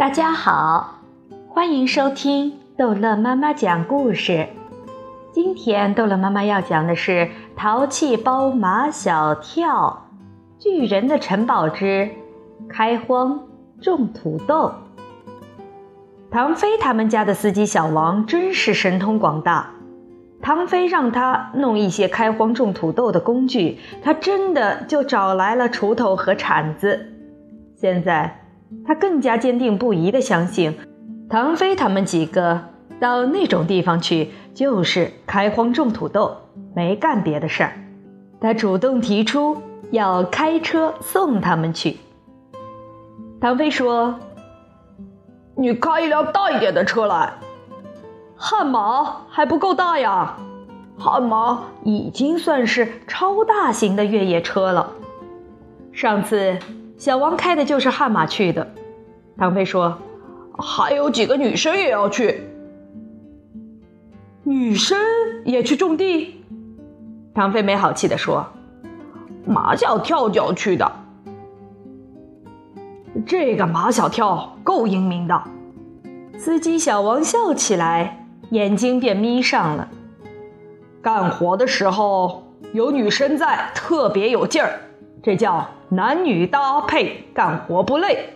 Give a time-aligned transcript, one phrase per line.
[0.00, 1.02] 大家好，
[1.50, 4.48] 欢迎收听逗乐妈妈讲故事。
[5.30, 10.06] 今天逗乐妈妈要讲的是《淘气包马小跳》
[10.62, 12.08] 巨人的城堡之
[12.66, 13.40] 开荒
[13.82, 14.72] 种土豆。
[16.30, 19.68] 唐飞他们家的司机小王真是神通广大，
[20.40, 27.12] 唐飞让他弄一些开荒种土豆的工具，他真的就找来了锄头和铲子。
[27.76, 28.38] 现在。
[28.86, 30.76] 他更加坚定不移地相信，
[31.28, 32.60] 唐飞他们几个
[32.98, 36.36] 到那种地方去就是开荒种土豆，
[36.74, 37.72] 没干别的事儿。
[38.40, 39.56] 他主动提出
[39.90, 41.98] 要开车送他们去。
[43.40, 44.18] 唐飞说
[45.56, 47.34] ：“你开一辆大一点的车来，
[48.36, 50.36] 悍马还不够大呀。
[50.98, 54.92] 悍马已经算是超大型的越野车了。
[55.92, 56.56] 上次。”
[57.00, 58.74] 小王开的就是悍马去的，
[59.38, 59.96] 唐飞说
[60.52, 62.46] ：“还有几个女生也要去，
[64.44, 64.98] 女生
[65.46, 66.44] 也去种地。”
[67.34, 68.46] 唐飞没好气地说
[69.48, 70.92] ：“马小跳就要去的，
[73.24, 75.42] 这个马小跳够英明的。”
[76.36, 79.88] 司机小王笑起来，眼睛便眯上了。
[81.00, 84.80] 干活的时候有女生在，特别有劲儿。
[85.22, 88.30] 这叫男女搭配，干活不累。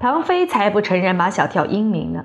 [0.00, 2.24] 唐飞才不承认马小跳英明呢，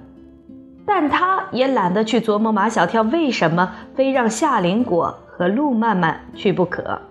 [0.85, 7.01] 但他也懒得去琢磨马小跳为什么非让夏林果和陆曼曼去不可。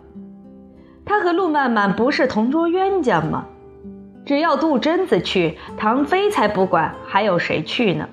[1.07, 3.47] 他和陆曼曼不是同桌冤家吗？
[4.27, 8.07] 只要杜真子去，唐飞才不管还有谁去呢。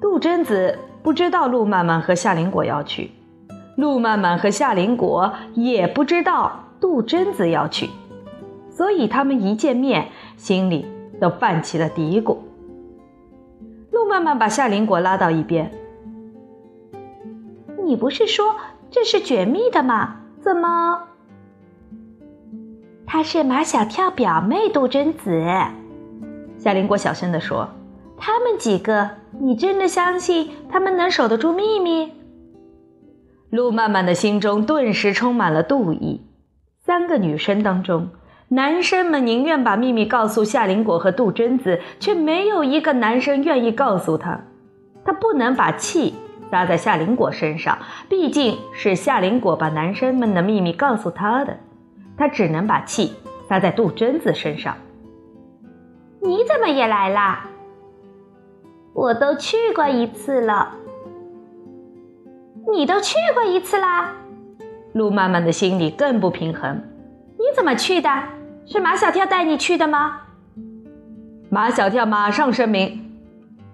[0.00, 3.10] 杜真子不知道陆曼曼和夏林果要去。
[3.76, 7.90] 陆曼曼和夏林果也不知道杜真子要去，
[8.70, 10.86] 所以他们一见面，心里
[11.20, 12.38] 都泛起了嘀咕。
[13.90, 15.70] 陆曼曼把夏林果拉到一边
[17.84, 18.56] ：“你不是说
[18.90, 20.16] 这是绝密的吗？
[20.40, 21.02] 怎么？”
[23.06, 25.44] 她是马小跳表妹杜真子。
[26.58, 27.68] 夏林果小声地说
[28.16, 32.12] ：“他们几个，你真的相信他们能守得住秘密？”
[33.50, 36.26] 陆曼曼的心中顿时充满了妒意。
[36.84, 38.10] 三个女生当中，
[38.48, 44.40] 男生们宁愿把秘密告诉夏林果和杜真子，却没有一个男生愿意告诉她。
[45.04, 46.14] 她不能把气
[46.50, 51.56] 撒在夏林果身上，毕竟是夏林果把男生们的秘密告诉她的。
[52.16, 53.14] 她只能把气
[53.48, 54.76] 撒在杜真子身上。
[56.20, 57.48] 你怎么也来啦？
[58.92, 60.74] 我都去过一次了。
[62.72, 64.12] 你都去过一次啦，
[64.92, 66.82] 陆曼曼的心里更不平衡。
[67.38, 68.10] 你怎么去的？
[68.66, 70.20] 是马小跳带你去的吗？
[71.48, 73.14] 马小跳马上声明：“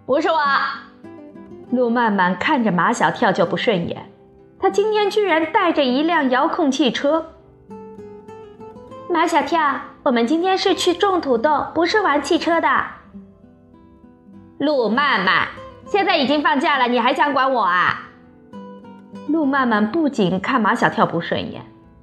[0.05, 0.37] 不是我。”
[1.73, 4.11] 陆曼曼看着马小跳就不顺眼，
[4.61, 7.33] 他今天居然带着一辆遥控汽车。
[9.09, 12.69] 马小跳，我们今天是去种土豆，不是玩汽车的。
[14.59, 15.49] 陆曼曼，
[15.87, 18.11] 现在已经放假了，你还想管我啊？
[19.32, 21.62] 陆曼曼不仅看马小跳不顺眼，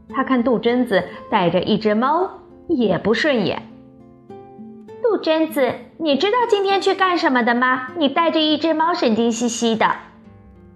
[0.10, 2.28] 他看杜真子带着一只猫
[2.68, 3.62] 也不顺眼。
[5.04, 7.90] 杜真子，你知道今天去干什么的吗？
[7.98, 9.86] 你带着一只猫，神经兮兮的。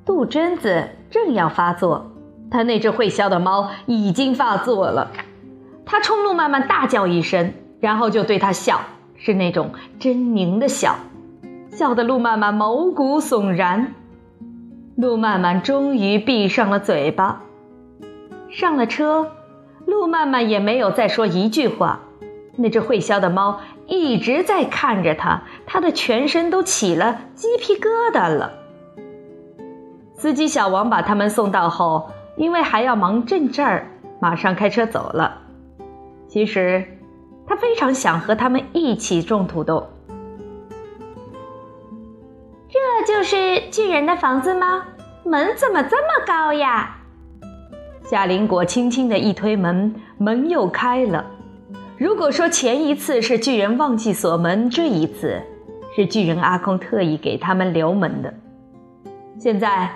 [0.06, 2.12] 杜真子正要发作，
[2.52, 5.10] 他那只会笑的猫已经发作了，
[5.88, 8.80] 他冲陆曼曼大叫一声，然后就对他笑，
[9.16, 10.98] 是那种狰狞的笑，
[11.72, 13.96] 笑得陆曼曼毛骨悚然。
[14.96, 17.42] 陆曼曼终于闭上了嘴巴，
[18.52, 19.32] 上了车，
[19.88, 22.00] 陆曼曼也没有再说一句话。
[22.56, 28.54] 那只会笑的猫一直在看着他，他的全身都起了鸡皮疙瘩了。
[30.16, 33.88] 司机小王把他们送到后，因为还要忙正事儿，
[34.20, 35.42] 马上开车走了。
[36.28, 36.86] 其实，
[37.48, 39.90] 他非常想和他们一起种土豆。
[43.24, 44.84] 是巨人的房子吗？
[45.24, 46.98] 门怎么这么高呀？
[48.04, 51.26] 夏林果轻轻的一推门，门又开了。
[51.98, 55.42] 如果说前一次是巨人忘记锁门，这一次
[55.96, 58.34] 是巨人阿空特意给他们留门的。
[59.40, 59.90] 现在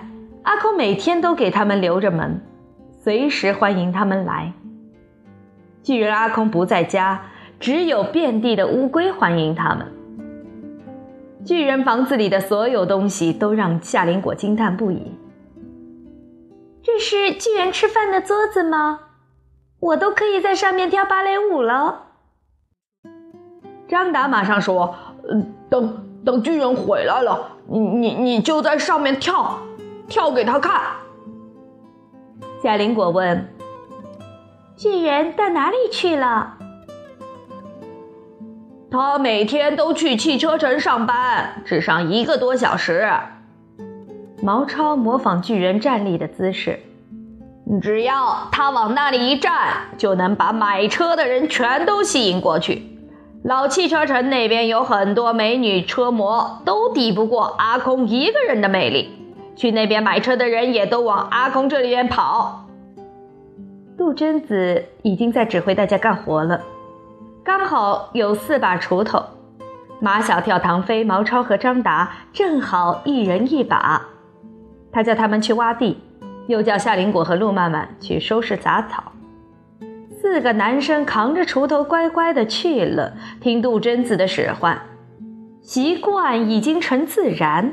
[0.43, 2.39] 阿空每天都给他们留着门，
[3.03, 4.53] 随时欢迎他们来。
[5.83, 7.21] 巨人阿空不在家，
[7.59, 9.85] 只有遍地的乌龟欢迎他们。
[11.47, 15.13] 巨人房子里的所有东西都让夏林果惊叹不已。
[16.83, 18.99] 这是巨人吃饭的桌子吗？
[19.79, 22.07] 我都可以在上面跳芭蕾舞了。
[23.87, 24.93] 张达马上说
[25.31, 29.59] ：“嗯，等等巨人回来了，你你你就在上面跳，
[30.09, 30.81] 跳给他看。”
[32.61, 33.47] 夏林果问
[34.75, 36.55] ：“巨人到哪里去了？”
[38.89, 43.09] 他每天都去汽车城上班，只上一个多小时。
[44.41, 46.79] 毛超模仿巨人站立的姿势，
[47.81, 49.53] 只要他往那里一站，
[49.97, 52.83] 就能把买车的人全都吸引过去。
[53.43, 59.11] 老汽车城那边有很多美女车模，都抵不过阿空一个人的魅力。
[59.55, 62.67] 去那边买车的人也都往阿空这里边跑。
[63.97, 66.61] 杜真子已经在指挥大家干活了，
[67.47, 69.23] 刚好有四把锄头，
[70.01, 74.05] 马小跳、唐飞、毛超和张达正好一人一把。
[74.91, 75.97] 他叫他们去挖地，
[76.47, 79.13] 又叫夏林果和陆曼曼去收拾杂草。
[80.19, 84.77] 四个男生扛着锄头乖乖的去了，听杜真子的使唤，
[85.61, 87.71] 习惯已经成自然。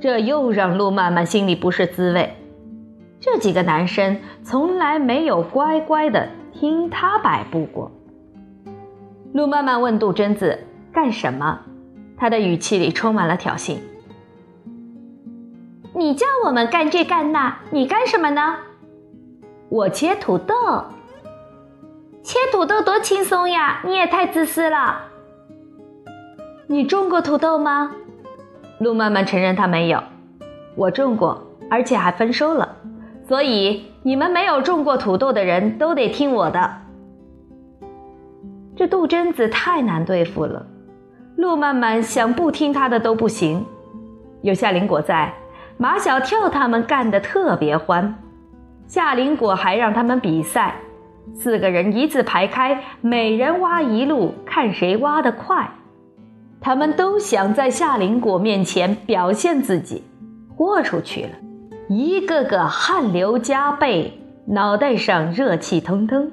[0.00, 2.34] 这又让陆曼曼心里不是滋味。
[3.20, 7.92] 这几个男生从来没有乖乖的听他摆布过。
[9.34, 10.60] 陆曼曼问杜真子
[10.92, 11.58] 干什么，
[12.16, 13.78] 他的语气里充满了挑衅。
[15.92, 18.54] 你叫我们干这干那，你干什么呢？
[19.70, 20.54] 我切土豆。
[22.22, 23.82] 切土豆多轻松呀！
[23.84, 25.00] 你也太自私了。
[26.68, 27.90] 你种过土豆吗？
[28.78, 30.00] 陆曼曼承认他没有。
[30.76, 32.76] 我种过，而且还丰收了。
[33.26, 36.83] 所以你们没有种过土豆的人都得听我的。
[38.84, 40.66] 这杜真子太难对付了，
[41.36, 43.64] 陆曼曼想不听他的都不行。
[44.42, 45.32] 有夏林果在，
[45.78, 48.14] 马小跳他们干得特别欢。
[48.86, 50.74] 夏林果还让他们比赛，
[51.32, 55.66] 四个人一字排开，每人挖一路，看谁挖得快。
[56.60, 60.04] 他们都想在夏林果面前表现自己，
[60.54, 61.30] 豁出去了。
[61.88, 66.30] 一个个汗流浃背，脑袋上热气腾腾，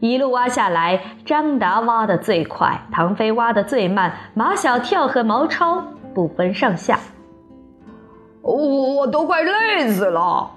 [0.00, 1.00] 一路挖下来。
[1.24, 5.82] 张达挖的最快，唐飞挖的最慢，马小跳和毛超
[6.14, 6.98] 不分上下。
[8.42, 8.54] 我
[8.94, 10.52] 我都快累死了。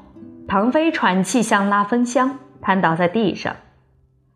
[0.48, 3.56] 唐飞喘气像拉风箱，瘫倒在地上。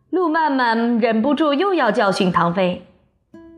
[0.09, 2.87] 路曼曼忍不住又要教训唐飞：“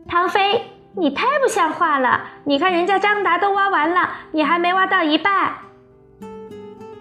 [0.08, 0.62] 唐飞，
[0.96, 2.20] 你太不像话了！
[2.44, 5.52] 你看人家张达都挖完了，你还没挖到一半。”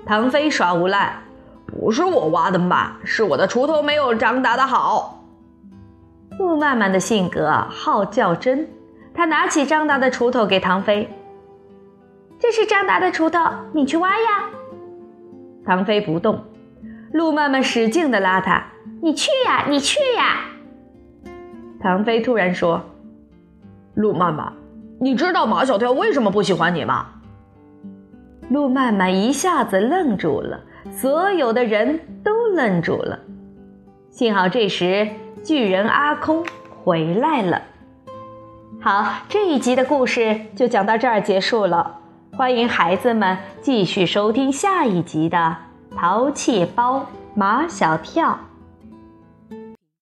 [0.06, 1.18] 唐飞耍无赖，
[1.80, 5.24] 不是我挖的慢，是我的锄头没有张达的好。
[6.40, 8.68] 陆曼曼的性格好较真，
[9.14, 11.08] 他拿起张达的锄头给唐飞
[12.40, 13.40] ：“这是张达的锄头，
[13.74, 14.50] 你去挖呀。”
[15.66, 16.44] 唐飞不动，
[17.12, 18.66] 陆曼曼使劲的拉他
[19.04, 20.42] ：“你去呀，你去呀！”
[21.80, 22.82] 唐飞突然说
[23.94, 24.52] ：“陆曼曼，
[25.00, 27.06] 你知道马小跳为什么不喜欢你吗？”
[28.50, 30.60] 陆曼曼一下子愣住了，
[30.92, 33.20] 所有的人都愣住了。
[34.10, 35.08] 幸好这时
[35.44, 36.44] 巨人阿空
[36.84, 37.62] 回来了。
[38.80, 42.00] 好，这一集的故事就讲到这儿结束了。
[42.36, 45.58] 欢迎孩子们继续收听下一集的
[45.98, 48.30] 《淘气包马小跳》。